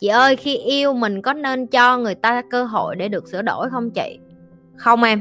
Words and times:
chị 0.00 0.08
ơi, 0.08 0.36
khi 0.36 0.56
yêu 0.56 0.92
mình 0.92 1.22
có 1.22 1.32
nên 1.32 1.66
cho 1.66 1.98
người 1.98 2.14
ta 2.14 2.42
cơ 2.50 2.64
hội 2.64 2.96
để 2.96 3.08
được 3.08 3.28
sửa 3.28 3.42
đổi 3.42 3.70
không 3.70 3.90
chị? 3.90 4.18
Không 4.76 5.02
em. 5.02 5.20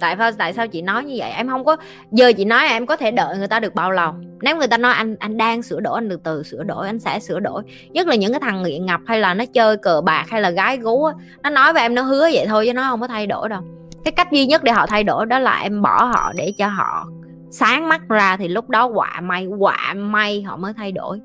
Tại 0.00 0.16
sao 0.18 0.32
tại 0.32 0.52
sao 0.52 0.68
chị 0.68 0.82
nói 0.82 1.04
như 1.04 1.14
vậy? 1.18 1.30
Em 1.30 1.48
không 1.48 1.64
có, 1.64 1.76
giờ 2.12 2.32
chị 2.36 2.44
nói 2.44 2.68
em 2.68 2.86
có 2.86 2.96
thể 2.96 3.10
đợi 3.10 3.38
người 3.38 3.48
ta 3.48 3.60
được 3.60 3.74
bao 3.74 3.90
lâu? 3.90 4.12
Nếu 4.42 4.56
người 4.56 4.66
ta 4.66 4.78
nói 4.78 4.92
anh 4.92 5.16
anh 5.18 5.36
đang 5.36 5.62
sửa 5.62 5.80
đổi, 5.80 5.94
anh 5.94 6.08
từ 6.08 6.16
từ 6.16 6.42
sửa 6.42 6.64
đổi, 6.64 6.86
anh 6.86 6.98
sẽ 6.98 7.18
sửa 7.18 7.40
đổi. 7.40 7.62
Nhất 7.90 8.06
là 8.06 8.14
những 8.14 8.32
cái 8.32 8.40
thằng 8.40 8.62
nghiện 8.62 8.86
ngập 8.86 9.00
hay 9.06 9.20
là 9.20 9.34
nó 9.34 9.44
chơi 9.44 9.76
cờ 9.76 10.00
bạc 10.00 10.24
hay 10.28 10.40
là 10.40 10.50
gái 10.50 10.76
gú 10.76 11.04
á, 11.04 11.14
nó 11.42 11.50
nói 11.50 11.72
với 11.72 11.82
em 11.82 11.94
nó 11.94 12.02
hứa 12.02 12.28
vậy 12.32 12.46
thôi 12.48 12.66
chứ 12.66 12.72
nó 12.72 12.82
không 12.82 13.00
có 13.00 13.06
thay 13.08 13.26
đổi 13.26 13.48
đâu. 13.48 13.62
Cái 14.04 14.12
cách 14.12 14.32
duy 14.32 14.46
nhất 14.46 14.64
để 14.64 14.72
họ 14.72 14.86
thay 14.86 15.04
đổi 15.04 15.26
đó 15.26 15.38
là 15.38 15.60
em 15.60 15.82
bỏ 15.82 16.04
họ 16.04 16.32
để 16.36 16.52
cho 16.58 16.68
họ 16.68 17.08
sáng 17.50 17.88
mắt 17.88 18.00
ra 18.08 18.36
thì 18.36 18.48
lúc 18.48 18.68
đó 18.68 18.86
quả 18.86 19.20
may 19.20 19.46
quả 19.46 19.94
may 19.96 20.42
họ 20.42 20.56
mới 20.56 20.72
thay 20.72 20.92
đổi. 20.92 21.20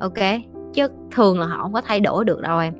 Ok? 0.00 0.18
Chứ 0.74 0.88
thường 1.10 1.40
là 1.40 1.46
họ 1.46 1.62
không 1.62 1.72
có 1.72 1.80
thay 1.80 2.00
đổi 2.00 2.24
được 2.24 2.40
đâu 2.40 2.58
em. 2.58 2.74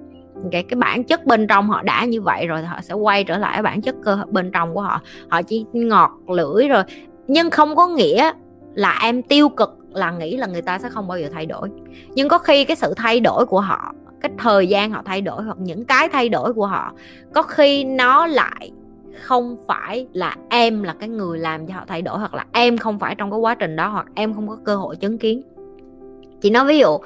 Cái 0.52 0.62
cái 0.62 0.76
bản 0.76 1.04
chất 1.04 1.26
bên 1.26 1.46
trong 1.46 1.68
họ 1.68 1.82
đã 1.82 2.04
như 2.04 2.20
vậy 2.20 2.46
rồi 2.46 2.60
thì 2.60 2.66
họ 2.66 2.80
sẽ 2.80 2.94
quay 2.94 3.24
trở 3.24 3.38
lại 3.38 3.62
bản 3.62 3.82
chất 3.82 3.94
cơ, 4.04 4.18
bên 4.30 4.50
trong 4.50 4.74
của 4.74 4.80
họ. 4.80 5.00
Họ 5.28 5.42
chỉ 5.42 5.64
ngọt, 5.72 6.10
lưỡi 6.28 6.68
rồi. 6.68 6.82
Nhưng 7.28 7.50
không 7.50 7.76
có 7.76 7.88
nghĩa 7.88 8.32
là 8.74 8.98
em 9.02 9.22
tiêu 9.22 9.48
cực, 9.48 9.78
là 9.92 10.10
nghĩ 10.10 10.36
là 10.36 10.46
người 10.46 10.62
ta 10.62 10.78
sẽ 10.78 10.88
không 10.88 11.08
bao 11.08 11.18
giờ 11.18 11.28
thay 11.32 11.46
đổi. 11.46 11.68
Nhưng 12.14 12.28
có 12.28 12.38
khi 12.38 12.64
cái 12.64 12.76
sự 12.76 12.94
thay 12.96 13.20
đổi 13.20 13.46
của 13.46 13.60
họ, 13.60 13.92
cái 14.20 14.30
thời 14.38 14.66
gian 14.66 14.90
họ 14.90 15.02
thay 15.04 15.20
đổi 15.20 15.42
hoặc 15.42 15.58
những 15.60 15.84
cái 15.84 16.08
thay 16.08 16.28
đổi 16.28 16.52
của 16.52 16.66
họ, 16.66 16.92
có 17.34 17.42
khi 17.42 17.84
nó 17.84 18.26
lại 18.26 18.70
không 19.22 19.56
phải 19.66 20.06
là 20.12 20.36
em 20.50 20.82
là 20.82 20.94
cái 21.00 21.08
người 21.08 21.38
làm 21.38 21.66
cho 21.66 21.74
họ 21.74 21.84
thay 21.86 22.02
đổi 22.02 22.18
hoặc 22.18 22.34
là 22.34 22.46
em 22.52 22.78
không 22.78 22.98
phải 22.98 23.14
trong 23.14 23.30
cái 23.30 23.40
quá 23.40 23.54
trình 23.54 23.76
đó 23.76 23.88
hoặc 23.88 24.06
em 24.14 24.34
không 24.34 24.48
có 24.48 24.56
cơ 24.64 24.76
hội 24.76 24.96
chứng 24.96 25.18
kiến. 25.18 25.42
Chị 26.40 26.50
nói 26.50 26.64
ví 26.66 26.78
dụ 26.78 26.98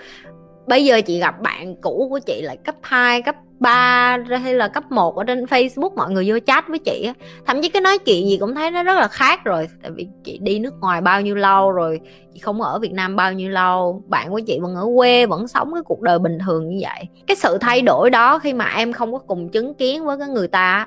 bây 0.66 0.84
giờ 0.84 1.00
chị 1.00 1.18
gặp 1.18 1.41
bạn 1.42 1.77
cũ 1.77 2.06
của 2.10 2.18
chị 2.18 2.42
lại 2.42 2.56
cấp 2.56 2.74
2, 2.82 3.22
cấp 3.22 3.36
3 3.60 4.18
hay 4.42 4.55
là 4.55 4.68
cấp 4.68 4.84
1 4.91 5.16
ở 5.16 5.24
trên 5.24 5.44
Facebook 5.44 5.94
mọi 5.96 6.10
người 6.10 6.30
vô 6.30 6.38
chat 6.46 6.68
với 6.68 6.78
chị 6.78 7.05
á. 7.06 7.14
Thậm 7.46 7.62
chí 7.62 7.68
cái 7.68 7.82
nói 7.82 7.98
chuyện 7.98 8.28
gì 8.28 8.36
cũng 8.36 8.55
thấy 8.55 8.70
nó 8.70 8.83
rất 8.83 8.94
là 8.94 9.08
khác 9.08 9.44
rồi 9.44 9.68
tại 9.83 9.90
vì 9.90 10.06
chị 10.24 10.38
đi 10.42 10.58
nước 10.58 10.74
ngoài 10.80 11.00
bao 11.00 11.20
nhiêu 11.20 11.34
lâu 11.34 11.70
rồi 11.70 12.00
chị 12.34 12.40
không 12.40 12.62
ở 12.62 12.78
Việt 12.78 12.92
Nam 12.92 13.16
bao 13.16 13.33
nhiêu 13.33 13.50
lâu 13.50 14.02
bạn 14.08 14.30
của 14.30 14.40
chị 14.46 14.58
vẫn 14.62 14.74
ở 14.74 14.86
quê 14.96 15.27
vẫn 15.27 15.48
sống 15.48 15.74
cái 15.74 15.83
cuộc 15.83 16.00
đời 16.00 16.18
bình 16.18 16.38
thường 16.46 16.68
như 16.68 16.78
vậy. 16.83 17.05
Cái 17.27 17.36
sự 17.36 17.58
thay 17.58 17.83
đổi 17.83 18.10
đó 18.10 18.38
khi 18.38 18.52
mà 18.52 18.72
em 18.77 18.92
không 18.92 19.12
có 19.12 19.18
cùng 19.18 19.48
chứng 19.48 19.74
kiến 19.74 20.05
với 20.05 20.18
cái 20.18 20.28
người 20.28 20.48
ta 20.48 20.86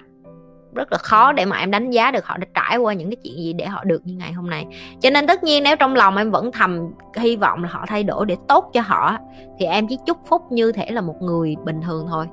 rất 0.76 0.92
là 0.92 0.98
khó 0.98 1.32
để 1.32 1.46
mà 1.46 1.58
em 1.58 1.72
đánh 1.72 1.90
giá 1.90 2.12
được 2.12 2.26
họ 2.26 2.38
đã 2.38 2.48
trải 2.54 2.78
qua 2.78 2.94
những 2.94 3.10
cái 3.10 3.16
chuyện 3.24 3.36
gì 3.38 3.54
để 3.54 3.66
họ 3.66 3.84
được 3.84 4.02
như 4.06 4.16
ngày 4.16 4.32
hôm 4.32 4.50
nay. 4.50 4.66
Cho 5.00 5.10
nên 5.10 5.28
tất 5.28 5.44
nhiên 5.44 5.64
nếu 5.64 5.76
trong 5.76 5.96
lòng 5.96 6.18
em 6.18 6.32
vẫn 6.32 6.52
thầm 6.52 6.92
hy 7.18 7.36
vọng 7.36 7.64
là 7.64 7.70
họ 7.70 7.86
thay 7.88 8.04
đổi 8.04 8.26
để 8.26 8.36
tốt 8.48 8.70
cho 8.74 8.82
họ 8.82 9.18
thì 9.60 9.66
em 9.66 9.88
chỉ 9.88 9.98
chúc 10.06 10.18
phúc 10.26 10.42
như 10.50 10.72
thể 10.72 10.92
là 10.92 11.02
một 11.02 11.22
người 11.22 11.56
bình 11.66 11.82
thường 11.82 12.08
thôi. 12.10 12.28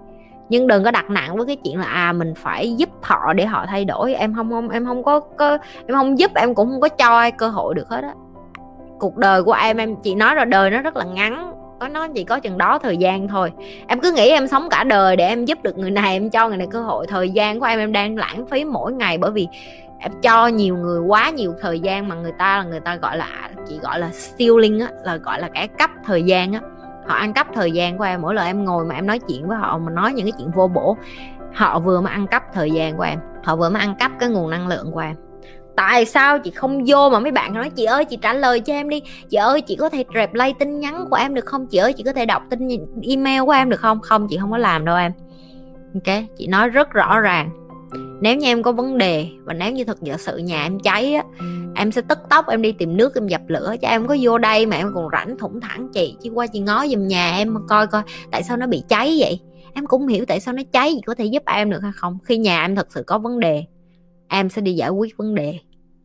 Nhưng 0.48 0.66
đừng 0.66 0.84
có 0.84 0.90
đặt 0.90 1.10
nặng 1.10 1.36
với 1.36 1.46
cái 1.46 1.56
chuyện 1.64 1.78
là 1.78 1.86
à 1.86 2.12
mình 2.12 2.34
phải 2.36 2.74
giúp 2.74 2.88
họ 3.02 3.32
để 3.32 3.46
họ 3.46 3.66
thay 3.68 3.84
đổi. 3.84 4.14
Em 4.14 4.34
không 4.34 4.50
không 4.50 4.68
em 4.68 4.86
không 4.86 5.02
có, 5.02 5.20
có 5.20 5.58
em 5.86 5.96
không 5.96 6.18
giúp 6.18 6.30
em 6.34 6.54
cũng 6.54 6.70
không 6.70 6.80
có 6.80 6.88
cho 6.88 7.18
ai 7.18 7.32
cơ 7.32 7.48
hội 7.48 7.74
được 7.74 7.88
hết 7.88 8.02
á. 8.02 8.14
Cuộc 8.98 9.16
đời 9.16 9.42
của 9.42 9.52
em 9.52 9.76
em 9.76 9.96
chỉ 9.96 10.14
nói 10.14 10.34
rồi 10.34 10.46
đời 10.46 10.70
nó 10.70 10.82
rất 10.82 10.96
là 10.96 11.04
ngắn 11.04 11.54
có 11.82 11.88
nó 11.88 12.08
chỉ 12.08 12.24
có 12.24 12.40
chừng 12.40 12.58
đó 12.58 12.78
thời 12.78 12.96
gian 12.96 13.28
thôi. 13.28 13.52
Em 13.86 14.00
cứ 14.00 14.12
nghĩ 14.12 14.28
em 14.28 14.48
sống 14.48 14.68
cả 14.70 14.84
đời 14.84 15.16
để 15.16 15.28
em 15.28 15.44
giúp 15.44 15.58
được 15.62 15.78
người 15.78 15.90
này, 15.90 16.16
em 16.16 16.30
cho 16.30 16.48
người 16.48 16.56
này 16.56 16.66
cơ 16.70 16.82
hội, 16.82 17.06
thời 17.06 17.30
gian 17.30 17.60
của 17.60 17.66
em 17.66 17.78
em 17.78 17.92
đang 17.92 18.16
lãng 18.16 18.46
phí 18.46 18.64
mỗi 18.64 18.92
ngày 18.92 19.18
bởi 19.18 19.30
vì 19.30 19.48
em 19.98 20.12
cho 20.22 20.46
nhiều 20.46 20.76
người 20.76 21.00
quá 21.00 21.30
nhiều 21.30 21.54
thời 21.60 21.80
gian 21.80 22.08
mà 22.08 22.14
người 22.14 22.32
ta 22.38 22.58
là 22.58 22.64
người 22.64 22.80
ta 22.80 22.96
gọi 22.96 23.16
là, 23.16 23.50
chỉ 23.68 23.78
gọi 23.78 23.98
là 23.98 24.10
stealing 24.12 24.80
á, 24.80 24.88
là 25.04 25.16
gọi 25.16 25.40
là 25.40 25.48
cái 25.54 25.68
cấp 25.68 25.90
thời 26.04 26.22
gian 26.22 26.52
á. 26.52 26.60
Họ 27.06 27.14
ăn 27.14 27.32
cắp 27.32 27.46
thời 27.54 27.72
gian 27.72 27.98
của 27.98 28.04
em, 28.04 28.22
mỗi 28.22 28.34
lần 28.34 28.46
em 28.46 28.64
ngồi 28.64 28.84
mà 28.84 28.94
em 28.94 29.06
nói 29.06 29.18
chuyện 29.28 29.48
với 29.48 29.58
họ, 29.58 29.78
mà 29.78 29.92
nói 29.92 30.12
những 30.12 30.26
cái 30.26 30.32
chuyện 30.38 30.50
vô 30.50 30.68
bổ, 30.68 30.96
họ 31.54 31.78
vừa 31.78 32.00
mới 32.00 32.12
ăn 32.12 32.26
cắp 32.26 32.42
thời 32.52 32.70
gian 32.70 32.96
của 32.96 33.02
em, 33.02 33.18
họ 33.44 33.56
vừa 33.56 33.68
mới 33.70 33.82
ăn 33.82 33.94
cắp 33.94 34.12
cái 34.20 34.28
nguồn 34.28 34.50
năng 34.50 34.68
lượng 34.68 34.92
của 34.92 35.00
em 35.00 35.16
tại 35.76 36.04
sao 36.04 36.38
chị 36.38 36.50
không 36.50 36.84
vô 36.86 37.10
mà 37.10 37.20
mấy 37.20 37.32
bạn 37.32 37.54
nói, 37.54 37.70
chị 37.70 37.84
ơi, 37.84 38.04
chị 38.04 38.18
trả 38.22 38.32
lời 38.32 38.60
cho 38.60 38.72
em 38.72 38.88
đi. 38.88 39.02
Chị 39.30 39.36
ơi, 39.36 39.60
chị 39.60 39.76
có 39.76 39.88
thể 39.88 40.04
reply 40.14 40.52
tin 40.58 40.80
nhắn 40.80 41.06
của 41.10 41.16
em 41.16 41.34
được 41.34 41.44
không? 41.44 41.66
Chị 41.66 41.78
ơi, 41.78 41.92
chị 41.92 42.02
có 42.02 42.12
thể 42.12 42.26
đọc 42.26 42.42
tin 42.50 42.68
email 43.02 43.42
của 43.44 43.52
em 43.52 43.70
được 43.70 43.80
không? 43.80 44.00
Không, 44.00 44.26
chị 44.30 44.36
không 44.40 44.50
có 44.50 44.58
làm 44.58 44.84
đâu 44.84 44.96
em. 44.96 45.12
Ok, 45.94 46.24
chị 46.38 46.46
nói 46.46 46.68
rất 46.68 46.90
rõ 46.90 47.20
ràng. 47.20 47.50
Nếu 48.20 48.36
như 48.36 48.46
em 48.46 48.62
có 48.62 48.72
vấn 48.72 48.98
đề 48.98 49.26
và 49.44 49.54
nếu 49.54 49.72
như 49.72 49.84
thật 49.84 49.98
sự 50.18 50.36
nhà 50.36 50.62
em 50.62 50.80
cháy 50.80 51.14
á, 51.14 51.22
em 51.74 51.92
sẽ 51.92 52.02
tức 52.08 52.18
tốc 52.30 52.48
em 52.48 52.62
đi 52.62 52.72
tìm 52.72 52.96
nước 52.96 53.14
em 53.14 53.26
dập 53.26 53.40
lửa 53.48 53.74
cho 53.82 53.88
em 53.88 54.06
có 54.06 54.16
vô 54.20 54.38
đây 54.38 54.66
mà 54.66 54.76
em 54.76 54.92
còn 54.94 55.08
rảnh 55.12 55.38
thủng 55.38 55.60
thẳng 55.60 55.88
chị. 55.92 56.16
Chứ 56.22 56.30
qua 56.30 56.46
chị 56.46 56.60
ngó 56.60 56.86
giùm 56.86 57.06
nhà 57.06 57.36
em 57.36 57.56
coi 57.68 57.86
coi 57.86 58.02
tại 58.30 58.42
sao 58.42 58.56
nó 58.56 58.66
bị 58.66 58.82
cháy 58.88 59.16
vậy. 59.20 59.40
Em 59.74 59.86
cũng 59.86 60.06
hiểu 60.06 60.24
tại 60.28 60.40
sao 60.40 60.54
nó 60.54 60.62
cháy, 60.72 60.92
chị 60.94 61.00
có 61.06 61.14
thể 61.14 61.24
giúp 61.24 61.42
em 61.46 61.70
được 61.70 61.82
hay 61.82 61.92
không? 61.94 62.18
Khi 62.24 62.38
nhà 62.38 62.64
em 62.64 62.76
thật 62.76 62.86
sự 62.90 63.02
có 63.06 63.18
vấn 63.18 63.40
đề 63.40 63.64
em 64.32 64.48
sẽ 64.48 64.62
đi 64.62 64.72
giải 64.72 64.90
quyết 64.90 65.16
vấn 65.16 65.34
đề. 65.34 65.58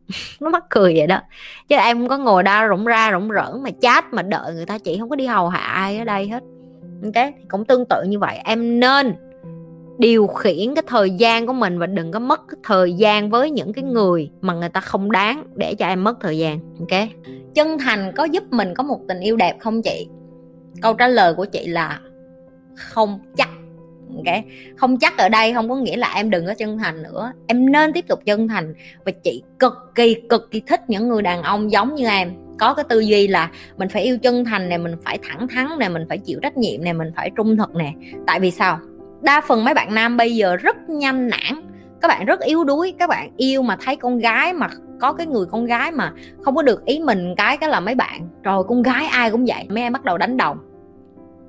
Nó 0.40 0.50
mắc 0.50 0.64
cười 0.70 0.94
vậy 0.96 1.06
đó. 1.06 1.20
Chứ 1.68 1.76
em 1.76 1.98
không 1.98 2.08
có 2.08 2.18
ngồi 2.18 2.42
đa 2.42 2.68
rủng 2.68 2.84
ra 2.84 3.12
rủng 3.12 3.28
rỡn 3.28 3.62
mà 3.62 3.70
chat 3.80 4.04
mà 4.12 4.22
đợi 4.22 4.54
người 4.54 4.66
ta 4.66 4.78
chị 4.78 4.96
không 5.00 5.08
có 5.08 5.16
đi 5.16 5.26
hầu 5.26 5.48
hạ 5.48 5.58
ai 5.58 5.98
ở 5.98 6.04
đây 6.04 6.28
hết. 6.28 6.42
Ok 7.04 7.32
cũng 7.48 7.64
tương 7.64 7.84
tự 7.84 8.02
như 8.06 8.18
vậy. 8.18 8.38
Em 8.44 8.80
nên 8.80 9.14
điều 9.98 10.26
khiển 10.26 10.74
cái 10.74 10.84
thời 10.86 11.10
gian 11.10 11.46
của 11.46 11.52
mình 11.52 11.78
và 11.78 11.86
đừng 11.86 12.12
có 12.12 12.18
mất 12.18 12.40
cái 12.48 12.58
thời 12.62 12.92
gian 12.92 13.30
với 13.30 13.50
những 13.50 13.72
cái 13.72 13.84
người 13.84 14.30
mà 14.40 14.54
người 14.54 14.68
ta 14.68 14.80
không 14.80 15.12
đáng 15.12 15.44
để 15.54 15.74
cho 15.74 15.86
em 15.86 16.04
mất 16.04 16.20
thời 16.20 16.38
gian. 16.38 16.60
Ok? 16.78 17.08
Chân 17.54 17.78
thành 17.78 18.12
có 18.16 18.24
giúp 18.24 18.44
mình 18.50 18.74
có 18.74 18.82
một 18.82 19.00
tình 19.08 19.20
yêu 19.20 19.36
đẹp 19.36 19.56
không 19.60 19.82
chị? 19.82 20.08
Câu 20.82 20.94
trả 20.94 21.08
lời 21.08 21.34
của 21.34 21.44
chị 21.44 21.66
là 21.66 22.00
không 22.74 23.18
chắc 23.36 23.48
ok 24.16 24.44
không 24.76 24.98
chắc 24.98 25.16
ở 25.16 25.28
đây, 25.28 25.54
không 25.54 25.68
có 25.68 25.76
nghĩa 25.76 25.96
là 25.96 26.12
em 26.14 26.30
đừng 26.30 26.46
có 26.46 26.54
chân 26.54 26.78
thành 26.78 27.02
nữa. 27.02 27.32
Em 27.46 27.72
nên 27.72 27.92
tiếp 27.92 28.04
tục 28.08 28.20
chân 28.24 28.48
thành 28.48 28.74
và 29.04 29.12
chị 29.22 29.42
cực 29.58 29.74
kỳ 29.94 30.16
cực 30.28 30.50
kỳ 30.50 30.60
thích 30.60 30.80
những 30.88 31.08
người 31.08 31.22
đàn 31.22 31.42
ông 31.42 31.72
giống 31.72 31.94
như 31.94 32.08
em. 32.08 32.32
Có 32.58 32.74
cái 32.74 32.84
tư 32.88 33.00
duy 33.00 33.28
là 33.28 33.50
mình 33.76 33.88
phải 33.88 34.02
yêu 34.02 34.18
chân 34.18 34.44
thành 34.44 34.68
này 34.68 34.78
mình 34.78 34.94
phải 35.04 35.18
thẳng 35.22 35.48
thắn 35.48 35.66
này 35.78 35.88
mình 35.88 36.02
phải 36.08 36.18
chịu 36.18 36.38
trách 36.42 36.56
nhiệm 36.56 36.84
này 36.84 36.92
mình 36.92 37.12
phải 37.16 37.30
trung 37.36 37.56
thực 37.56 37.74
nè. 37.74 37.92
Tại 38.26 38.40
vì 38.40 38.50
sao? 38.50 38.78
Đa 39.22 39.40
phần 39.40 39.64
mấy 39.64 39.74
bạn 39.74 39.94
nam 39.94 40.16
bây 40.16 40.36
giờ 40.36 40.56
rất 40.56 40.76
nhanh 40.88 41.28
nản. 41.28 41.62
Các 42.00 42.08
bạn 42.08 42.24
rất 42.24 42.40
yếu 42.40 42.64
đuối. 42.64 42.94
Các 42.98 43.08
bạn 43.08 43.30
yêu 43.36 43.62
mà 43.62 43.76
thấy 43.80 43.96
con 43.96 44.18
gái 44.18 44.52
mà, 44.52 44.68
có 45.00 45.12
cái 45.12 45.26
người 45.26 45.46
con 45.46 45.64
gái 45.64 45.90
mà 45.92 46.12
không 46.42 46.56
có 46.56 46.62
được 46.62 46.84
ý 46.84 46.98
mình 46.98 47.34
cái 47.36 47.56
cái 47.56 47.70
là 47.70 47.80
mấy 47.80 47.94
bạn. 47.94 48.28
Rồi 48.42 48.64
con 48.64 48.82
gái 48.82 49.06
ai 49.06 49.30
cũng 49.30 49.44
vậy. 49.44 49.64
Mấy 49.68 49.82
em 49.82 49.92
bắt 49.92 50.04
đầu 50.04 50.18
đánh 50.18 50.36
đồng. 50.36 50.58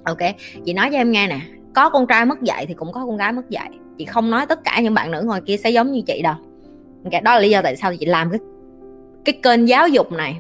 Ok, 0.04 0.18
chị 0.66 0.74
nói 0.74 0.90
cho 0.92 0.98
em 0.98 1.12
nghe 1.12 1.28
nè 1.28 1.40
có 1.76 1.90
con 1.90 2.08
trai 2.08 2.26
mất 2.26 2.42
dạy 2.42 2.66
thì 2.66 2.74
cũng 2.74 2.92
có 2.92 3.06
con 3.06 3.18
gái 3.18 3.32
mất 3.34 3.50
dạy. 3.50 3.70
Chị 3.98 4.06
không 4.06 4.30
nói 4.30 4.46
tất 4.46 4.64
cả 4.64 4.80
những 4.82 4.94
bạn 4.94 5.12
nữ 5.12 5.22
ngoài 5.26 5.42
kia 5.46 5.58
sẽ 5.58 5.70
giống 5.70 5.92
như 5.92 6.02
chị 6.02 6.22
đâu. 6.22 6.36
Cái 7.12 7.22
đó 7.22 7.34
là 7.34 7.40
lý 7.40 7.50
do 7.50 7.62
tại 7.62 7.76
sao 7.76 7.96
chị 7.96 8.06
làm 8.06 8.30
cái 8.30 8.40
cái 9.26 9.40
kênh 9.44 9.68
giáo 9.68 9.88
dục 9.88 10.12
này. 10.12 10.40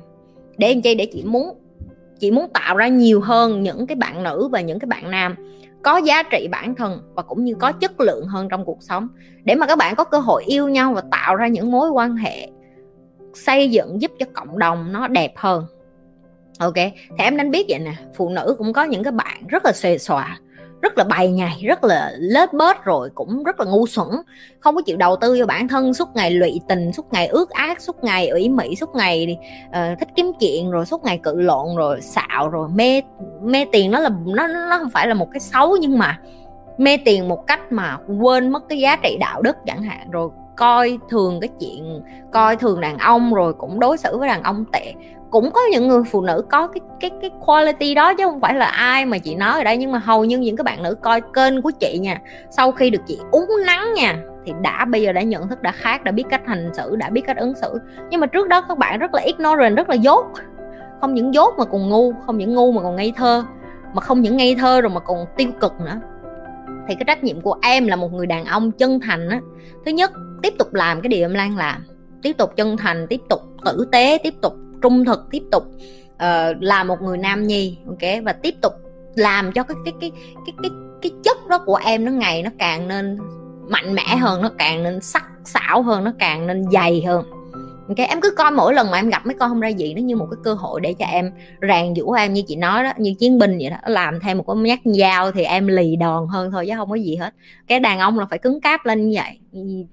Để 0.58 0.68
anh 0.68 0.82
chị 0.82 0.96
để 0.96 1.08
chị 1.14 1.24
muốn 1.24 1.58
chị 2.20 2.32
muốn 2.32 2.50
tạo 2.54 2.78
ra 2.78 2.88
nhiều 2.88 3.22
hơn 3.22 3.64
những 3.64 3.88
cái 3.88 3.96
bạn 3.96 4.24
nữ 4.24 4.48
và 4.52 4.62
những 4.62 4.80
cái 4.80 4.88
bạn 4.88 5.12
nam 5.12 5.36
có 5.84 5.98
giá 5.98 6.24
trị 6.24 6.48
bản 6.52 6.76
thân 6.76 7.02
và 7.14 7.24
cũng 7.24 7.46
như 7.46 7.56
có 7.56 7.72
chất 7.72 8.00
lượng 8.00 8.28
hơn 8.28 8.50
trong 8.50 8.66
cuộc 8.66 8.84
sống. 8.84 9.08
Để 9.44 9.56
mà 9.56 9.68
các 9.68 9.78
bạn 9.78 9.96
có 9.96 10.04
cơ 10.04 10.20
hội 10.20 10.44
yêu 10.46 10.70
nhau 10.70 10.94
và 10.94 11.04
tạo 11.12 11.36
ra 11.36 11.48
những 11.48 11.72
mối 11.72 11.90
quan 11.90 12.16
hệ, 12.16 12.50
xây 13.34 13.72
dựng 13.72 14.02
giúp 14.02 14.12
cho 14.20 14.26
cộng 14.34 14.60
đồng 14.60 14.92
nó 14.92 15.08
đẹp 15.08 15.34
hơn. 15.36 15.66
Ok 16.60 16.76
thì 16.76 17.18
em 17.18 17.38
nên 17.38 17.52
biết 17.52 17.66
vậy 17.70 17.80
nè, 17.80 17.94
phụ 18.16 18.30
nữ 18.30 18.56
cũng 18.58 18.74
có 18.74 18.84
những 18.84 19.04
cái 19.04 19.12
bạn 19.12 19.48
rất 19.48 19.66
là 19.66 19.72
xề 19.72 19.98
xòa 19.98 20.40
rất 20.82 20.98
là 20.98 21.04
bày 21.04 21.32
nhầy 21.32 21.52
rất 21.64 21.84
là 21.84 22.12
lết 22.18 22.54
bớt 22.54 22.84
rồi 22.84 23.10
cũng 23.16 23.44
rất 23.44 23.60
là 23.60 23.66
ngu 23.66 23.88
xuẩn. 23.88 24.08
Không 24.60 24.76
có 24.76 24.82
chịu 24.82 24.98
đầu 24.98 25.16
tư 25.16 25.36
cho 25.40 25.46
bản 25.46 25.68
thân 25.68 25.94
suốt 25.94 26.10
ngày 26.16 26.32
lụy 26.32 26.62
tình 26.68 26.94
suốt 26.94 27.14
ngày 27.14 27.28
ước 27.28 27.50
ác 27.50 27.82
suốt 27.82 28.04
ngày 28.04 28.28
ủy 28.28 28.50
mị, 28.50 28.76
suốt 28.76 28.96
ngày 28.96 29.38
uh, 29.68 30.00
thích 30.00 30.10
kiếm 30.16 30.32
chuyện 30.40 30.72
rồi 30.72 30.86
suốt 30.86 31.04
ngày 31.04 31.18
cự 31.24 31.42
lộn 31.42 31.76
rồi 31.76 32.02
xạo 32.02 32.50
rồi 32.50 32.70
mê 32.70 33.02
mê 33.42 33.66
tiền 33.72 33.92
nó 33.92 34.00
là 34.00 34.10
nó 34.26 34.48
nó 34.48 34.78
không 34.80 34.90
phải 34.90 35.08
là 35.08 35.14
một 35.14 35.28
cái 35.32 35.40
xấu 35.40 35.78
nhưng 35.78 35.98
mà 35.98 36.20
mê 36.78 36.98
tiền 37.06 37.28
một 37.28 37.48
cách 37.48 37.72
mà 37.72 37.98
quên 38.20 38.50
mất 38.50 38.70
cái 38.70 38.80
giá 38.80 38.96
trị 38.96 39.18
đạo 39.20 39.42
đức 39.42 39.56
chẳng 39.66 39.84
hạn 39.84 40.12
rồi 40.12 40.30
coi 40.60 41.00
thường 41.10 41.40
cái 41.40 41.50
chuyện 41.60 42.02
coi 42.32 42.56
thường 42.56 42.82
đàn 42.82 42.98
ông 42.98 43.34
rồi 43.34 43.54
cũng 43.54 43.80
đối 43.80 43.98
xử 43.98 44.18
với 44.18 44.28
đàn 44.28 44.44
ông 44.44 44.66
tệ. 44.72 44.94
Cũng 45.30 45.52
có 45.52 45.62
những 45.72 45.88
người 45.88 46.04
phụ 46.12 46.22
nữ 46.22 46.44
có 46.50 46.68
cái 46.68 46.82
cái 47.00 47.12
cái 47.22 47.30
quality 47.46 47.96
đó 47.96 48.14
chứ 48.14 48.24
không 48.24 48.40
phải 48.40 48.56
là 48.56 48.66
ai 48.66 49.06
mà 49.06 49.18
chị 49.18 49.36
nói 49.36 49.58
ở 49.58 49.64
đây 49.64 49.78
nhưng 49.78 49.92
mà 49.92 50.00
hầu 50.00 50.26
như 50.26 50.38
những 50.38 50.58
cái 50.58 50.64
bạn 50.64 50.84
nữ 50.84 50.96
coi 50.96 51.22
kênh 51.34 51.62
của 51.62 51.72
chị 51.72 52.00
nha, 52.02 52.22
sau 52.50 52.72
khi 52.72 52.90
được 52.90 53.02
chị 53.08 53.20
uống 53.32 53.50
nắng 53.66 53.94
nha, 53.94 54.18
thì 54.46 54.54
đã 54.62 54.86
bây 54.86 55.02
giờ 55.02 55.12
đã 55.12 55.22
nhận 55.22 55.48
thức, 55.48 55.62
đã 55.62 55.72
khác, 55.72 56.04
đã 56.04 56.12
biết 56.12 56.24
cách 56.30 56.42
hành 56.46 56.70
xử, 56.74 56.96
đã 56.96 57.10
biết 57.10 57.22
cách 57.28 57.38
ứng 57.38 57.56
xử. 57.56 57.80
Nhưng 58.10 58.22
mà 58.22 58.28
trước 58.28 58.48
đó 58.48 58.62
các 58.62 58.78
bạn 58.78 59.00
rất 59.00 59.14
là 59.14 59.22
ignorant, 59.22 59.78
rất 59.78 59.90
là 59.90 59.96
dốt. 59.96 60.26
Không 61.02 61.14
những 61.14 61.34
dốt 61.34 61.54
mà 61.58 61.66
còn 61.66 61.90
ngu, 61.90 62.14
không 62.26 62.38
những 62.38 62.56
ngu 62.56 62.72
mà 62.72 62.82
còn 62.82 62.96
ngây 62.96 63.14
thơ. 63.16 63.44
Mà 63.94 64.02
không 64.02 64.22
những 64.22 64.38
ngây 64.38 64.56
thơ 64.56 64.82
rồi 64.82 64.90
mà 64.90 65.00
còn 65.00 65.26
tiêu 65.38 65.50
cực 65.60 65.74
nữa 65.82 66.00
thì 66.90 66.96
cái 66.96 67.04
trách 67.08 67.24
nhiệm 67.24 67.42
của 67.42 67.56
em 67.62 67.88
là 67.88 67.96
một 67.96 68.14
người 68.14 68.26
đàn 68.26 68.46
ông 68.46 68.72
chân 68.72 69.00
thành 69.00 69.30
á. 69.30 69.42
Thứ 69.86 69.92
nhất 69.92 70.12
tiếp 70.42 70.54
tục 70.60 70.74
làm 70.74 71.02
cái 71.02 71.10
điều 71.10 71.26
em 71.26 71.34
lan 71.34 71.58
làm. 71.58 71.84
Tiếp 72.22 72.38
tục 72.38 72.56
chân 72.56 72.78
thành 72.78 73.08
tiếp 73.10 73.22
tục 73.30 73.42
tử 73.66 73.88
tế 73.92 74.18
tiếp 74.24 74.34
tục 74.42 74.54
trung 74.82 75.06
thực 75.06 75.20
tiếp 75.32 75.44
tục 75.52 75.64
uh, 76.14 76.58
là 76.62 76.84
một 76.84 77.02
người 77.02 77.18
nam 77.18 77.48
nhi 77.48 77.78
ok? 77.88 78.24
Và 78.24 78.34
tiếp 78.34 78.56
tục 78.62 78.74
làm 79.16 79.52
cho 79.52 79.64
cái 79.64 79.78
cái 79.86 79.94
cái 80.02 80.12
cái 80.46 80.54
cái 80.62 80.72
cái 81.02 81.12
chất 81.24 81.38
đó 81.50 81.64
của 81.66 81.80
em 81.86 82.06
nó 82.06 82.12
ngày 82.12 82.44
nó 82.44 82.50
càng 82.60 82.88
nên 82.88 83.18
mạnh 83.68 83.96
mẽ 83.96 84.16
hơn 84.20 84.42
nó 84.42 84.52
càng 84.58 84.84
nên 84.84 85.02
sắc 85.02 85.26
sảo 85.46 85.82
hơn 85.82 86.04
nó 86.04 86.14
càng 86.20 86.48
nên 86.48 86.66
dày 86.72 87.04
hơn 87.08 87.26
ok, 87.90 87.98
em 87.98 88.22
cứ 88.22 88.32
coi 88.38 88.52
mỗi 88.52 88.74
lần 88.74 88.92
mà 88.92 88.98
em 88.98 89.10
gặp 89.10 89.26
mấy 89.26 89.36
con 89.36 89.50
không 89.50 89.60
ra 89.60 89.68
gì 89.68 89.94
nó 89.94 90.02
như 90.02 90.16
một 90.16 90.28
cái 90.32 90.38
cơ 90.44 90.54
hội 90.54 90.82
để 90.82 90.94
cho 90.94 91.06
em 91.06 91.32
ràng 91.60 91.94
vũ 91.98 92.12
em 92.12 92.34
như 92.34 92.44
chị 92.48 92.56
nói 92.56 92.84
đó, 92.84 92.92
như 92.98 93.14
chiến 93.20 93.40
binh 93.40 93.58
vậy 93.58 93.70
đó. 93.70 93.78
Làm 93.86 94.20
thêm 94.20 94.38
một 94.38 94.44
cái 94.48 94.56
nhát 94.56 94.80
dao 94.86 95.32
thì 95.32 95.44
em 95.44 95.68
lì 95.68 95.96
đòn 95.96 96.28
hơn 96.28 96.52
thôi 96.52 96.66
chứ 96.68 96.74
không 96.78 96.90
có 96.90 96.96
gì 96.96 97.16
hết. 97.16 97.34
Cái 97.68 97.80
đàn 97.80 98.00
ông 98.00 98.20
là 98.20 98.26
phải 98.26 98.40
cứng 98.40 98.62
cáp 98.62 98.86
lên 98.86 99.10
như 99.10 99.18
vậy 99.18 99.40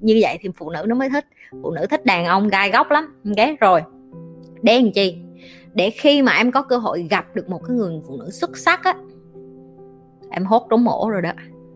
như 0.00 0.18
vậy 0.22 0.38
thì 0.40 0.48
phụ 0.56 0.70
nữ 0.70 0.84
nó 0.88 0.94
mới 0.94 1.10
thích. 1.10 1.26
Phụ 1.62 1.70
nữ 1.70 1.86
thích 1.90 2.04
đàn 2.04 2.24
ông 2.24 2.48
gai 2.48 2.70
góc 2.70 2.90
lắm, 2.90 3.14
ok? 3.24 3.60
Rồi, 3.60 3.82
để 4.62 4.80
làm 4.80 4.92
chi? 4.92 5.16
Để 5.74 5.90
khi 5.90 6.22
mà 6.22 6.32
em 6.32 6.52
có 6.52 6.62
cơ 6.62 6.76
hội 6.76 7.06
gặp 7.10 7.26
được 7.34 7.48
một 7.48 7.60
cái 7.68 7.76
người 7.76 8.00
phụ 8.08 8.16
nữ 8.16 8.30
xuất 8.30 8.58
sắc 8.58 8.84
á, 8.84 8.94
em 10.30 10.44
hốt 10.44 10.66
trúng 10.70 10.84
mổ 10.84 11.10
rồi 11.10 11.22
đó 11.22 11.32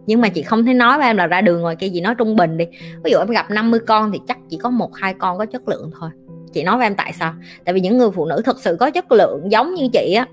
nhưng 0.06 0.20
mà 0.20 0.28
chị 0.28 0.42
không 0.42 0.64
thể 0.64 0.74
nói 0.74 0.98
với 0.98 1.06
em 1.06 1.16
là 1.16 1.26
ra 1.26 1.40
đường 1.40 1.60
ngoài 1.60 1.76
kia 1.76 1.88
chị 1.92 2.00
nói 2.00 2.14
trung 2.14 2.36
bình 2.36 2.56
đi. 2.56 2.64
Ví 3.04 3.10
dụ 3.10 3.18
em 3.18 3.28
gặp 3.28 3.50
50 3.50 3.80
con 3.86 4.12
thì 4.12 4.20
chắc 4.28 4.38
chỉ 4.48 4.56
có 4.56 4.70
một, 4.70 4.94
hai 4.94 5.14
con 5.14 5.38
có 5.38 5.46
chất 5.46 5.68
lượng 5.68 5.90
thôi. 6.00 6.10
Chị 6.52 6.62
nói 6.62 6.76
với 6.76 6.86
em 6.86 6.94
tại 6.94 7.12
sao? 7.12 7.34
Tại 7.64 7.74
vì 7.74 7.80
những 7.80 7.98
người 7.98 8.10
phụ 8.10 8.26
nữ 8.26 8.42
thực 8.44 8.60
sự 8.60 8.76
có 8.80 8.90
chất 8.90 9.12
lượng 9.12 9.52
giống 9.52 9.74
như 9.74 9.88
chị 9.92 10.14
á. 10.14 10.26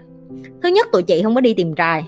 Thứ 0.64 0.70
nhất, 0.70 0.88
tụi 0.92 1.04
chị 1.04 1.24
không 1.24 1.36
có 1.36 1.42
đi 1.42 1.54
tìm 1.54 1.76
trai. 1.76 2.04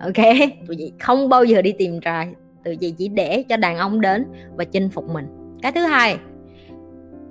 Ok? 0.00 0.26
Tụi 0.66 0.76
chị 0.78 0.92
không 1.00 1.28
bao 1.28 1.44
giờ 1.44 1.62
đi 1.62 1.72
tìm 1.72 2.00
trai. 2.00 2.28
Tụi 2.64 2.76
chị 2.76 2.94
chỉ 2.98 3.08
để 3.08 3.44
cho 3.48 3.56
đàn 3.56 3.76
ông 3.76 4.00
đến 4.00 4.26
và 4.56 4.64
chinh 4.64 4.88
phục 4.88 5.10
mình. 5.10 5.26
Cái 5.62 5.72
thứ 5.72 5.80
hai 5.80 6.18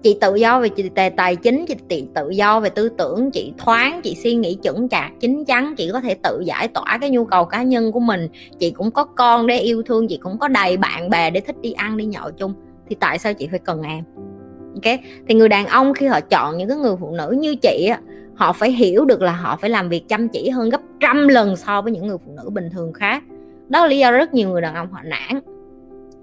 chị 0.04 0.18
tự 0.22 0.36
do 0.36 0.60
về 0.60 0.70
chị 0.70 0.90
tài, 0.90 1.10
tài 1.10 1.36
chính 1.36 1.66
chị 1.90 2.08
tự 2.16 2.30
do 2.30 2.60
về 2.60 2.70
tư 2.70 2.90
tưởng 2.90 3.32
chị 3.32 3.54
thoáng 3.58 4.02
chị 4.04 4.16
suy 4.24 4.36
nghĩ 4.36 4.58
chuẩn 4.64 4.90
chạc 4.90 5.12
chính 5.20 5.46
chắn 5.46 5.76
chị 5.78 5.90
có 5.94 6.02
thể 6.02 6.16
tự 6.24 6.42
giải 6.46 6.68
tỏa 6.68 6.98
cái 7.02 7.10
nhu 7.10 7.26
cầu 7.26 7.46
cá 7.46 7.64
nhân 7.64 7.92
của 7.92 8.00
mình. 8.00 8.28
Chị 8.60 8.72
cũng 8.72 8.92
có 8.92 9.04
con 9.04 9.48
để 9.48 9.60
yêu 9.60 9.84
thương 9.84 10.08
chị 10.08 10.20
cũng 10.24 10.40
có 10.40 10.48
đầy 10.48 10.78
bạn 10.78 11.10
bè 11.10 11.30
để 11.30 11.40
thích 11.40 11.56
đi 11.62 11.72
ăn 11.72 11.98
đi 11.98 12.06
nhậu 12.06 12.32
chung. 12.32 12.54
Thì 12.90 12.96
tại 13.00 13.20
sao 13.20 13.34
chị 13.34 13.48
phải 13.52 13.60
cần 13.60 13.82
em? 13.82 14.04
Ok 14.74 15.00
thì 15.28 15.36
người 15.36 15.50
đàn 15.50 15.68
ông 15.68 15.94
khi 15.94 16.08
họ 16.08 16.22
chọn 16.22 16.58
những 16.58 16.70
cái 16.70 16.78
người 16.78 16.96
phụ 17.00 17.12
nữ 17.12 17.36
như 17.40 17.56
chị 17.56 17.88
á 17.92 18.00
họ 18.36 18.54
phải 18.54 18.72
hiểu 18.72 19.06
được 19.06 19.22
là 19.22 19.32
họ 19.32 19.58
phải 19.62 19.70
làm 19.70 19.90
việc 19.90 20.10
chăm 20.10 20.30
chỉ 20.30 20.50
hơn 20.50 20.70
gấp 20.70 20.82
trăm 21.00 21.28
lần 21.28 21.56
so 21.56 21.82
với 21.82 21.92
những 21.92 22.08
người 22.08 22.18
phụ 22.26 22.32
nữ 22.44 22.50
bình 22.50 22.70
thường 22.74 22.94
khác. 22.94 23.24
Đó 23.70 23.82
là 23.82 23.88
lý 23.88 24.00
do 24.00 24.12
rất 24.12 24.34
nhiều 24.34 24.50
người 24.50 24.62
đàn 24.62 24.76
ông 24.76 24.92
họ 24.92 25.00
nản 25.04 25.40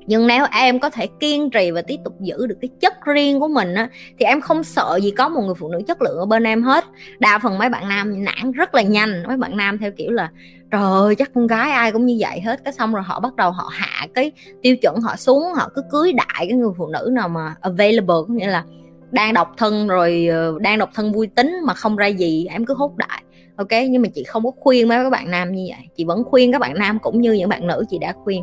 nhưng 0.06 0.26
nếu 0.26 0.44
em 0.52 0.80
có 0.80 0.90
thể 0.90 1.06
kiên 1.20 1.50
trì 1.50 1.70
và 1.70 1.82
tiếp 1.82 1.96
tục 2.04 2.14
giữ 2.20 2.46
được 2.46 2.56
cái 2.60 2.68
chất 2.80 3.04
riêng 3.04 3.40
của 3.40 3.48
mình 3.48 3.74
á, 3.74 3.88
thì 4.18 4.24
em 4.24 4.40
không 4.40 4.64
sợ 4.64 4.98
gì 5.02 5.10
có 5.10 5.28
một 5.28 5.40
người 5.40 5.54
phụ 5.54 5.68
nữ 5.68 5.80
chất 5.86 6.02
lượng 6.02 6.18
ở 6.18 6.26
bên 6.26 6.44
em 6.44 6.62
hết. 6.62 6.84
Đa 7.18 7.38
phần 7.42 7.58
mấy 7.58 7.68
bạn 7.68 7.88
nam 7.88 8.24
nản 8.24 8.52
rất 8.52 8.74
là 8.74 8.82
nhanh. 8.82 9.22
Mấy 9.26 9.36
bạn 9.36 9.56
nam 9.56 9.78
theo 9.78 9.90
kiểu 9.96 10.10
là, 10.10 10.30
trời 10.70 10.82
ơi, 10.82 11.14
chắc 11.14 11.30
con 11.34 11.46
gái 11.46 11.70
ai 11.70 11.92
cũng 11.92 12.06
như 12.06 12.16
vậy 12.18 12.40
hết. 12.40 12.64
Cái 12.64 12.72
xong 12.72 12.94
rồi 12.94 13.02
họ 13.02 13.20
bắt 13.20 13.36
đầu 13.36 13.50
họ 13.50 13.68
hạ 13.72 14.06
cái 14.14 14.32
tiêu 14.62 14.76
chuẩn 14.76 15.00
họ 15.00 15.16
xuống, 15.16 15.42
họ 15.54 15.70
cứ 15.74 15.82
cưới 15.90 16.12
đại 16.12 16.46
cái 16.48 16.52
người 16.52 16.72
phụ 16.78 16.86
nữ 16.86 17.10
nào 17.12 17.28
mà 17.28 17.54
available, 17.60 18.16
có 18.28 18.34
nghĩa 18.34 18.46
là 18.48 18.64
đang 19.10 19.34
độc 19.34 19.54
thân 19.56 19.88
rồi 19.88 20.26
ờ, 20.30 20.58
đang 20.60 20.78
độc 20.78 20.90
thân 20.94 21.12
vui 21.12 21.26
tính 21.26 21.56
mà 21.64 21.74
không 21.74 21.96
ra 21.96 22.06
gì, 22.06 22.46
em 22.50 22.66
cứ 22.66 22.74
hút 22.74 22.96
đại. 22.96 23.22
Ok? 23.56 23.70
Nhưng 23.90 24.02
mà 24.02 24.08
chị 24.14 24.24
không 24.24 24.44
có 24.44 24.50
khuyên 24.60 24.88
mấy 24.88 24.98
các 25.04 25.10
bạn 25.10 25.30
nam 25.30 25.52
như 25.52 25.66
vậy. 25.68 25.88
Chị 25.96 26.04
vẫn 26.04 26.24
khuyên 26.24 26.52
các 26.52 26.60
bạn 26.60 26.74
nam 26.78 26.98
cũng 26.98 27.20
như 27.20 27.32
những 27.32 27.48
bạn 27.48 27.66
nữ 27.66 27.84
chị 27.90 27.98
đã 27.98 28.12
khuyên 28.24 28.42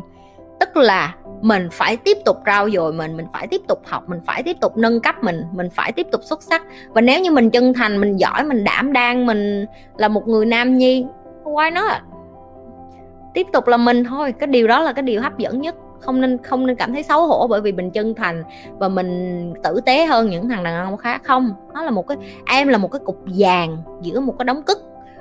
tức 0.60 0.76
là 0.76 1.14
mình 1.40 1.68
phải 1.72 1.96
tiếp 1.96 2.16
tục 2.24 2.36
trao 2.46 2.70
dồi 2.70 2.92
mình 2.92 3.16
mình 3.16 3.26
phải 3.32 3.46
tiếp 3.46 3.60
tục 3.68 3.78
học, 3.86 4.02
mình 4.06 4.20
phải 4.26 4.42
tiếp 4.42 4.56
tục 4.60 4.76
nâng 4.76 5.00
cấp 5.00 5.14
mình 5.22 5.42
mình 5.52 5.70
phải 5.70 5.92
tiếp 5.92 6.06
tục 6.12 6.20
xuất 6.24 6.42
sắc. 6.42 6.62
Và 6.88 7.00
nếu 7.00 7.20
như 7.20 7.30
mình 7.30 7.50
chân 7.50 7.74
thành, 7.74 8.00
mình 8.00 8.16
giỏi, 8.16 8.44
mình 8.44 8.64
đảm 8.64 8.92
đang, 8.92 9.26
mình 9.26 9.66
là 9.96 10.08
một 10.08 10.28
người 10.28 10.46
nam 10.46 10.78
nhi, 10.78 11.06
why 11.44 11.72
not? 11.72 11.92
Tiếp 13.34 13.46
tục 13.52 13.66
là 13.66 13.76
mình 13.76 14.04
thôi, 14.04 14.32
cái 14.32 14.46
điều 14.46 14.66
đó 14.66 14.80
là 14.80 14.92
cái 14.92 15.02
điều 15.02 15.22
hấp 15.22 15.38
dẫn 15.38 15.60
nhất. 15.60 15.74
Không 16.00 16.20
nên 16.20 16.38
không 16.42 16.66
nên 16.66 16.76
cảm 16.76 16.92
thấy 16.92 17.02
xấu 17.02 17.26
hổ 17.26 17.46
bởi 17.46 17.60
vì 17.60 17.72
mình 17.72 17.90
chân 17.90 18.14
thành 18.14 18.42
và 18.78 18.88
mình 18.88 19.52
tử 19.62 19.80
tế 19.86 20.06
hơn 20.06 20.30
những 20.30 20.48
thằng 20.48 20.64
đàn 20.64 20.84
ông 20.84 20.96
khác. 20.96 21.20
Không, 21.24 21.54
nó 21.74 21.82
là 21.82 21.90
một 21.90 22.06
cái, 22.08 22.16
em 22.46 22.68
là 22.68 22.78
một 22.78 22.92
cái 22.92 23.00
cục 23.04 23.18
vàng 23.38 23.78
giữa 24.02 24.20
một 24.20 24.34
cái 24.38 24.44
đống 24.44 24.62
cức 24.62 24.78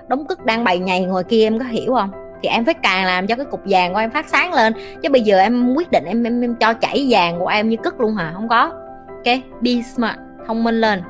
đống 0.08 0.26
cức 0.26 0.46
đang 0.46 0.64
bày 0.64 0.80
nhầy 0.80 1.06
ngoài 1.06 1.24
kia, 1.24 1.44
em 1.44 1.60
có 1.60 1.66
hiểu 1.66 1.96
không? 1.96 2.23
Thì 2.44 2.50
em 2.50 2.66
phải 2.66 2.74
càng 2.74 3.06
làm 3.06 3.28
cho 3.28 3.36
cái 3.36 3.46
cục 3.46 3.62
vàng 3.66 3.94
của 3.94 4.00
em 4.00 4.12
phát 4.12 4.30
sáng 4.30 4.54
lên. 4.54 4.74
Chứ 5.04 5.10
bây 5.10 5.22
giờ 5.22 5.40
em 5.40 5.74
quyết 5.76 5.92
định 5.92 6.04
em 6.06 6.24
em, 6.24 6.42
em 6.42 6.56
cho 6.56 6.74
chảy 6.74 7.08
vàng 7.10 7.40
của 7.40 7.48
em 7.48 7.70
như 7.70 7.78
cất 7.84 8.02
luôn 8.02 8.16
hả? 8.16 8.32
Không 8.34 8.48
có. 8.50 8.72
Ok 9.08 9.38
be 9.62 9.72
smart 9.96 10.18
thông 10.48 10.64
minh 10.64 10.82
lên. 10.82 11.02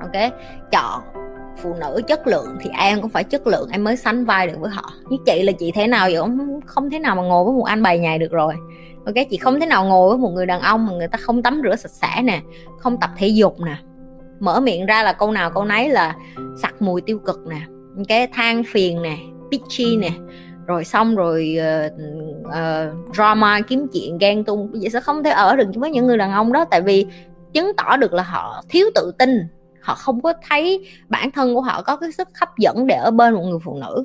Ok 0.00 0.32
chọn 0.72 1.02
phụ 1.62 1.74
nữ 1.80 2.00
chất 2.06 2.26
lượng 2.26 2.56
thì 2.60 2.70
em 2.78 3.00
cũng 3.00 3.10
phải 3.10 3.24
chất 3.24 3.46
lượng 3.46 3.68
em 3.72 3.84
mới 3.84 3.96
sánh 3.96 4.24
vai 4.24 4.46
được 4.46 4.58
với 4.60 4.70
họ. 4.70 4.92
Như 5.10 5.16
chị 5.26 5.42
là 5.42 5.52
chị 5.52 5.72
thế 5.72 5.86
nào 5.86 6.06
vậy 6.06 6.16
không 6.16 6.60
không 6.66 6.90
thế 6.90 6.98
nào 6.98 7.16
mà 7.16 7.22
ngồi 7.22 7.44
với 7.44 7.54
một 7.54 7.64
anh 7.64 7.82
bày 7.82 7.98
nhài 7.98 8.18
được 8.18 8.32
rồi. 8.32 8.54
Ok 9.06 9.14
chị 9.30 9.36
không 9.36 9.60
thế 9.60 9.66
nào 9.66 9.84
ngồi 9.84 10.08
với 10.08 10.18
một 10.18 10.30
người 10.30 10.46
đàn 10.46 10.60
ông 10.60 10.86
mà 10.86 10.92
người 10.92 11.08
ta 11.08 11.18
không 11.18 11.42
tắm 11.42 11.60
rửa 11.64 11.76
sạch 11.76 11.90
sẽ 11.90 12.22
nè 12.22 12.40
không 12.78 13.00
tập 13.00 13.10
thể 13.16 13.28
dục 13.28 13.60
nè. 13.60 13.76
Mở 14.40 14.60
miệng 14.60 14.86
ra 14.86 15.02
là 15.02 15.12
câu 15.12 15.32
nào 15.32 15.50
câu 15.50 15.64
nấy 15.64 15.88
là 15.88 16.16
sặc 16.62 16.82
mùi 16.82 17.00
tiêu 17.00 17.18
cực 17.18 17.46
nè. 17.46 17.60
Cái 18.08 18.26
than 18.26 18.62
phiền 18.72 19.02
nè 19.02 19.16
bitchy 19.50 19.96
nè 19.96 20.10
rồi 20.68 20.84
xong 20.84 21.16
rồi 21.16 21.58
uh, 21.58 21.92
uh, 22.46 23.14
drama 23.16 23.60
kiếm 23.60 23.86
chuyện 23.92 24.18
ghen 24.18 24.44
tung 24.44 24.70
vậy 24.72 24.90
sẽ 24.90 25.00
không 25.00 25.24
thể 25.24 25.30
ở 25.30 25.56
được 25.56 25.68
với 25.74 25.90
những 25.90 26.06
người 26.06 26.16
đàn 26.16 26.32
ông 26.32 26.52
đó. 26.52 26.64
Tại 26.64 26.82
vì 26.82 27.06
chứng 27.52 27.72
tỏ 27.76 27.96
được 27.96 28.12
là 28.12 28.22
họ 28.22 28.62
thiếu 28.68 28.86
tự 28.94 29.12
tin 29.18 29.30
họ 29.80 29.94
không 29.94 30.20
có 30.20 30.32
thấy 30.48 30.86
bản 31.08 31.30
thân 31.30 31.54
của 31.54 31.60
họ 31.60 31.82
có 31.82 31.96
cái 31.96 32.12
sức 32.12 32.28
hấp 32.40 32.48
dẫn 32.58 32.86
để 32.86 32.94
ở 32.94 33.10
bên 33.10 33.34
một 33.34 33.42
người 33.42 33.58
phụ 33.64 33.78
nữ. 33.80 34.04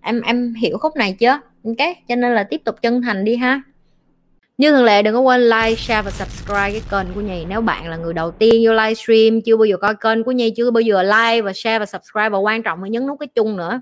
Em 0.00 0.20
em 0.20 0.54
hiểu 0.54 0.78
khúc 0.78 0.96
này 0.96 1.16
chưa? 1.20 1.40
Ok 1.64 1.88
cho 2.08 2.16
nên 2.16 2.34
là 2.34 2.44
tiếp 2.44 2.60
tục 2.64 2.74
chân 2.82 3.02
thành 3.02 3.24
đi 3.24 3.36
ha. 3.36 3.62
Như 4.58 4.70
thường 4.70 4.84
lệ 4.84 5.02
đừng 5.02 5.14
có 5.14 5.20
quên 5.20 5.40
like, 5.40 5.74
share 5.74 6.02
và 6.02 6.10
subscribe 6.10 6.70
cái 6.70 6.82
kênh 6.90 7.14
của 7.14 7.20
Nhi 7.20 7.44
Nếu 7.48 7.60
bạn 7.60 7.88
là 7.88 7.96
người 7.96 8.14
đầu 8.14 8.30
tiên 8.30 8.62
vô 8.66 8.72
livestream 8.72 9.40
Chưa 9.40 9.56
bao 9.56 9.64
giờ 9.64 9.76
coi 9.76 9.94
kênh 9.94 10.24
của 10.24 10.32
Nhi 10.32 10.52
Chưa 10.56 10.70
bao 10.70 10.80
giờ 10.80 11.02
like 11.02 11.42
và 11.42 11.52
share 11.52 11.78
và 11.78 11.86
subscribe. 11.86 12.28
Và 12.28 12.38
quan 12.38 12.62
trọng 12.62 12.82
là 12.82 12.88
nhấn 12.88 13.06
nút 13.06 13.20
cái 13.20 13.26
chung 13.34 13.56
nữa. 13.56 13.80